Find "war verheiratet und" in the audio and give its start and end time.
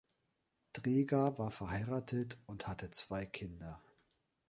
1.37-2.67